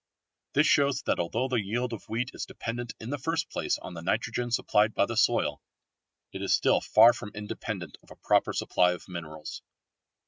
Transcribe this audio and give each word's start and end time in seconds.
This 0.53 0.65
shows 0.65 1.03
that 1.03 1.19
although 1.19 1.47
the 1.47 1.61
yield 1.63 1.93
of 1.93 2.09
wheat 2.09 2.31
is 2.33 2.47
dependent 2.47 2.95
in 2.99 3.11
the 3.11 3.19
first 3.19 3.51
place 3.51 3.77
on 3.77 3.93
the 3.93 4.01
nitrogen 4.01 4.49
supplied 4.49 4.95
by 4.95 5.05
the 5.05 5.15
soil, 5.15 5.61
it 6.31 6.41
is 6.41 6.55
still 6.55 6.81
far 6.81 7.13
from 7.13 7.29
independent 7.35 7.99
of 8.01 8.09
a 8.09 8.15
proper 8.15 8.51
supply 8.51 8.93
of 8.93 9.07
minerals. 9.07 9.61